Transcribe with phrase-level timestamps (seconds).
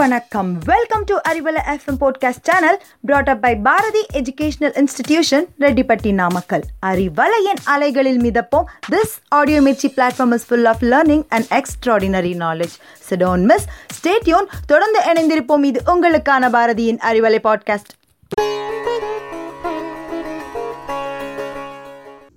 [0.00, 0.58] வணக்கம்.
[0.64, 7.60] Welcome to Arivalai FM podcast channel brought up by Bharathi educational institution Rettipatti Namakkal அறிவலையின்
[7.64, 8.64] அலைகளில் மிதப்போம்.
[8.90, 12.76] This audio Mirchi platform is full of learning and extraordinary knowledge
[13.10, 13.66] so don't miss
[13.98, 15.64] stay tuned தொடர்ந்து இணைந்திருப்போம்.
[15.64, 17.92] இது உங்களுக்கான பாரதியின் Arivalai podcast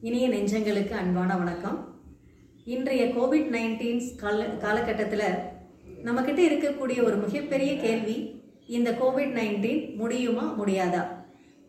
[0.01, 1.87] இனிய நெஞ்சங்களுக்கு அன்பான வணக்கம்.
[2.65, 5.27] இன்றைய கோவிட் நைன்டீன் கால காலகட்டத்தில்
[6.03, 8.15] நம்மக்கிட்ட இருக்கக்கூடிய ஒரு மிகப்பெரிய கேள்வி
[8.67, 11.03] இந்த கோவிட் நைன்டீன் முடியுமா முடியாதா?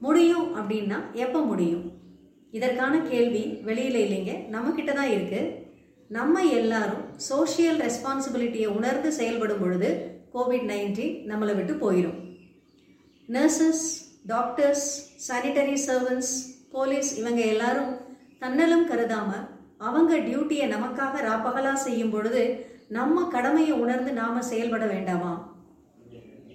[0.02, 1.84] முடியும் அப்படின்னா எப்போ முடியும்?
[2.52, 5.52] இதற்கான கேள்வி வெளியில் இல்லைங்க நம்மக்கிட்ட தான் இருக்குது
[6.10, 9.88] நம்ம எல்லாரும் சோஷியல் ரெஸ்பான்சிபிலிட்டியை உணர்ந்து செயல்படும் பொழுது
[10.32, 12.18] கோவிட் நைன்டீன் நம்மளை விட்டு போயிடும்
[13.28, 13.84] nurses
[14.26, 14.86] doctors
[15.28, 16.32] sanitary servants
[16.70, 17.92] police இவங்க எல்லாரும்
[18.38, 19.44] தன்னலும் கருதாமல்
[19.78, 25.56] அவங்க டியூட்டியை நமக்காக ராப்பகலா செய்யும் பொழுது நம்ம கடமையை உணர்ந்து நாம செயல்பட வேண்டாமா?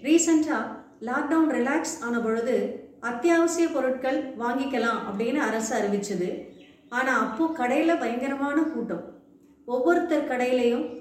[0.04, 2.56] ரீசெண்டாக லாக்டவுன் ரிலாக்ஸ் ஆன பொழுது
[3.00, 6.48] அத்தியாவசிய பொருட்கள் வாங்கிக்கலாம் அப்படின்னு அரசு அறிவிச்சது.
[6.90, 9.04] ஆனால் அப்போது கடையில் பயங்கரமான கூட்டம்.
[9.66, 10.98] ஒவ்வொருத்தர் கடையிலையும்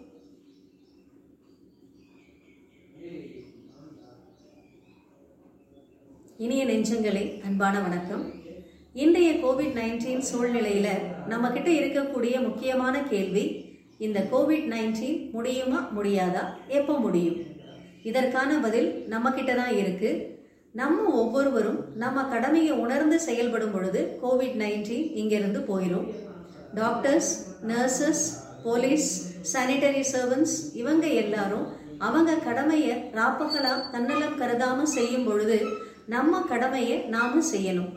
[6.37, 8.47] இனிய நெஞ்சங்களே அன்பான வணக்கம்.
[9.03, 10.89] இன்றைய கோவிட் நைன்டீன் சூழ்நிலையில
[11.31, 13.45] நம்ம கிட்ட இருக்கக்கூடிய முக்கியமான கேள்வி
[14.07, 16.43] இந்த கோவிட் நைன்டீன் முடியுமா முடியாதா
[16.79, 17.37] எப்போ முடியும்?
[18.11, 20.11] இதற்கான பதில் நம்ம கிட்ட தான் இருக்கு.
[20.75, 26.09] நம்ம ஒவ்வொருவரும் நம்ம கடமையை உணர்ந்து செயல்படும் பொழுது கோவிட் நைன்டீன் இங்கிருந்து போயிடும்
[26.81, 27.31] doctors
[27.71, 28.25] nurses
[28.67, 29.09] police
[29.53, 31.67] sanitary servants இவங்க எல்லாரும்
[32.09, 35.61] அவங்க கடமையை ராப்பகலா தன்னலம் கருதாமல் செய்யும் பொழுது
[36.17, 37.91] நம்ம கடமையை நாமும் செய்யணும்.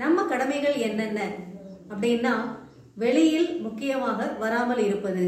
[0.00, 1.20] நம்ம கடமைகள் என்னென்ன?
[1.92, 2.34] அப்படின்னா
[3.02, 5.24] வெளியில் முக்கியமாக வராமல் இருப்பது.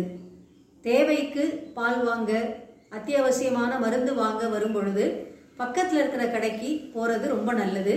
[0.84, 1.44] தேவைக்கு
[1.76, 2.32] பால் வாங்க
[2.98, 5.04] அத்தியாவசியமான மருந்து வாங்க வரும் பொழுது
[5.60, 7.94] பக்கத்தில் இருக்கிற கடைக்கு போகிறது ரொம்ப நல்லது.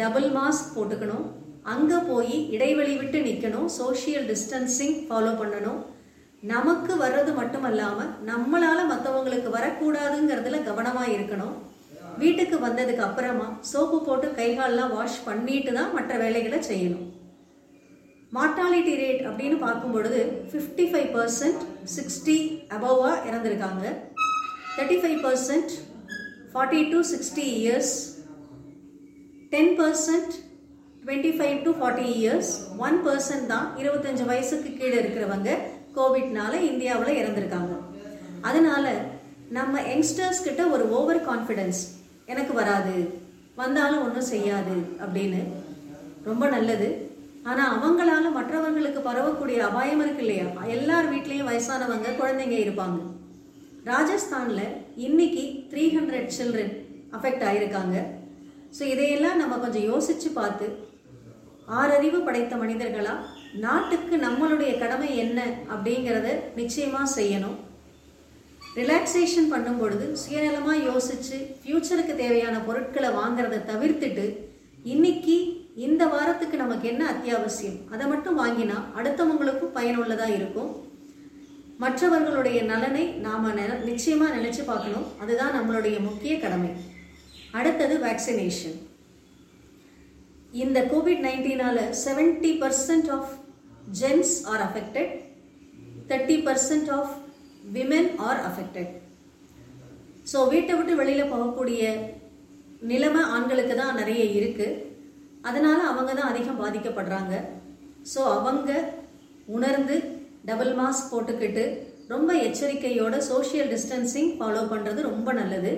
[0.00, 1.26] டபுள் மாஸ்க் போட்டுக்கணும்.
[1.74, 5.80] அங்கே போய் இடைவெளி விட்டு நிற்கணும் சோஷியல் டிஸ்டன்சிங் ஃபாலோ பண்ணணும்.
[6.54, 11.56] நமக்கு வர்றது மட்டும் அல்லாமல் நம்மளால் மற்றவங்களுக்கு வரக்கூடாதுங்கிறதுல கவனமாக இருக்கணும்.
[12.22, 17.06] வீட்டுக்கு வந்ததுக்கு அப்புறமா சோப்பு போட்டு கைகாலெலாம் வாஷ் பண்ணிட்டு தான் மற்ற வேலைகளை செய்யணும்.
[18.36, 20.20] மார்டாலிட்டி ரேட் அப்படின்னு பார்க்கும் பொழுது
[20.50, 21.62] ஃபிஃப்டி ஃபைவ் பர்சன்ட்
[21.96, 22.36] சிக்ஸ்டி
[22.76, 23.84] அபவாக இறந்துருக்காங்க.
[24.76, 25.72] Thirty five percent
[26.52, 27.94] forty to sixty years
[29.52, 30.34] ten percent
[31.02, 32.52] twenty five to forty years
[32.86, 35.50] one percent தான் இருபத்தஞ்சு வயசுக்கு கீழே இருக்கிறவங்க
[35.98, 37.74] கோவிட்னால இந்தியாவில் இறந்துருக்காங்க.
[38.48, 38.86] அதனால
[39.56, 41.80] நம்ம யங்ஸ்டர்ஸ் கிட்ட ஒரு ஓவர் கான்ஃபிடென்ஸ்
[42.32, 42.94] எனக்கு வராது.
[43.60, 45.42] வந்தாலும் ஒன்றும் செய்யாது அப்படின்னு.
[46.28, 46.88] ரொம்ப நல்லது.
[47.50, 50.48] ஆனால் அவங்களால மற்றவர்களுக்கு பரவக்கூடிய அபாயம் இருக்கு இல்லையா?
[50.76, 52.98] எல்லார் வீட்லேயும் வயசானவங்க குழந்தைங்க இருப்பாங்க.
[53.90, 54.66] ராஜஸ்தானில்
[55.06, 56.74] இன்னைக்கு த்ரீ ஹண்ட்ரட் சில்ட்ரன்
[57.16, 57.96] அஃபெக்ட் ஆயிருக்காங்க.
[58.76, 60.66] ஸோ இதையெல்லாம் நம்ம கொஞ்சம் யோசித்து பார்த்து
[61.78, 63.24] ஆறறிவு படைத்த மனிதர்களாக
[63.64, 65.38] நாட்டுக்கு நம்மளுடைய கடமை என்ன
[65.74, 66.28] அப்படிங்கிறத
[66.60, 67.56] நிச்சயமாக செய்யணும்.
[68.80, 74.26] ரிலாக்ஸேஷன் பண்ணும் பொழுது சுயநலமாக யோசித்து ஃப்யூச்சருக்கு தேவையான பொருட்களை வாங்குறத தவிர்த்துட்டு
[74.92, 75.36] இன்னைக்கு
[75.86, 77.78] இந்த வாரத்துக்கு நமக்கு என்ன அத்தியாவசியம்?
[77.90, 80.70] அதை மட்டும் வாங்கினா அடுத்தவங்களுக்கும் பயனுள்ளதாக இருக்கும்.
[81.82, 83.48] மற்றவர்களுடைய நலனை நாம்
[83.84, 85.06] நிச்சயமாக நினச்சி பார்க்கணும்.
[85.22, 86.70] அதுதான் நம்மளுடைய முக்கிய கடமை.
[87.58, 88.78] அடுத்தது வேக்சினேஷன்
[90.62, 93.32] இந்த Covid நைன்டீனால் seventy percent of
[94.00, 95.12] gents are affected
[96.10, 97.14] thirty percent of
[97.74, 98.92] women are affected
[100.30, 101.82] so வீட்டை விட்டு வெளியில் போகக்கூடிய
[102.90, 104.78] நிலைமை ஆண்களுக்கு தான் நிறைய இருக்குது
[105.48, 107.34] அதனால் அவங்க தான் அதிகம் பாதிக்கப்படுறாங்க.
[108.12, 108.70] ஸோ அவங்க
[109.56, 109.96] உணர்ந்து
[110.48, 111.64] டபுள் மாஸ்க் போட்டுக்கிட்டு
[112.12, 115.72] ரொம்ப எச்சரிக்கையோட சோஷியல் டிஸ்டன்சிங் ஃபாலோ பண்ணுறது ரொம்ப நல்லது.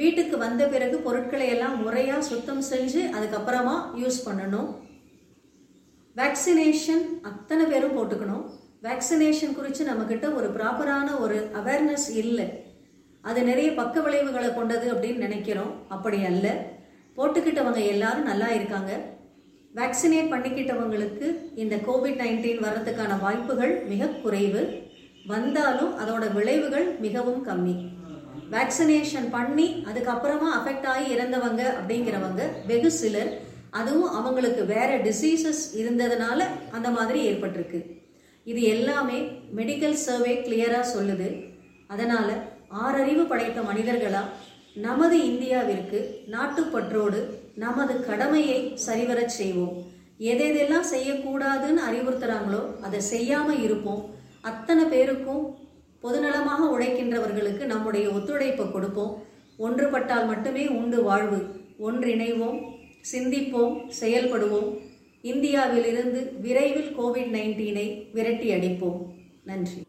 [0.00, 4.68] வீட்டுக்கு வந்த பிறகு பொருட்களை எல்லாம் முறையாக சுத்தம் செஞ்சு அதுக்கப்புறமா யூஸ் பண்ணணும்.
[6.20, 8.44] வேக்சினேஷன் அத்தனை பேரும் போட்டுக்கணும்.
[8.82, 12.64] வேக்சினேஷன் குறித்து நம்மக்கிட்ட ஒரு ப்ராப்பரான ஒரு அவேர்னஸ் இல்லை.
[13.20, 15.72] அது நிறைய பக்க விளைவுகளை கொண்டது அப்படின்னு நினைக்கிறோம்.
[15.88, 16.64] அப்படி அல்ல.
[17.16, 19.00] போட்டுக்கிட்டவங்க எல்லாரும் நல்லா இருக்காங்க.
[19.74, 24.82] வேக்சினேட் பண்ணிக்கிட்டவங்களுக்கு இந்த கோவிட் நைன்டீன் வர்றதுக்கான வாய்ப்புகள் மிக குறைவு.
[25.26, 27.76] வந்தாலும் அதோட விளைவுகள் மிகவும் கம்மி.
[28.50, 33.40] வேக்சினேஷன் பண்ணி அதுக்கப்புறமா அஃபெக்ட் ஆகி இறந்தவங்க அப்படிங்கிறவங்க வெகு சிலர்.
[33.70, 37.96] அதுவும் அவங்களுக்கு வேற டிசீசஸ் இருந்ததுனால அந்த மாதிரி ஏற்பட்டிருக்கு.
[38.50, 39.18] இது எல்லாமே
[39.56, 41.28] மெடிக்கல் சர்வே கிளியராக சொல்லுது.
[41.92, 42.32] அதனால்
[42.84, 44.34] ஆறறிவு படைத்த மனிதர்களாக
[44.86, 45.98] நமது இந்தியாவிற்கு
[46.34, 47.20] நாட்டுப்பற்றோடு
[47.64, 49.76] நமது கடமையை சரிவரச் செய்வோம்.
[50.32, 54.02] எதெதெல்லாம் செய்யக்கூடாதுன்னு அறிவுறுத்துறாங்களோ அதை செய்யாமல் இருப்போம்.
[54.50, 55.44] அத்தனை பேருக்கும்
[56.04, 59.14] பொதுநலமாக உழைக்கின்றவர்களுக்கு நம்முடைய ஒத்துழைப்பை கொடுப்போம்.
[59.66, 61.40] ஒன்றுபட்டால் மட்டுமே உண்டு வாழ்வு.
[61.86, 62.58] ஒன்றிணைவோம்
[63.12, 64.70] சிந்திப்போம் செயல்படுவோம்.
[65.22, 69.00] இந்தியாவிலிருந்து விரைவில் கோவிட் நைன்டீனை விரட்டி அடிப்போம்
[69.44, 69.80] நன்றி.